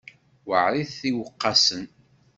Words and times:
Weεrit 0.47 0.99
iwqasen? 1.09 1.83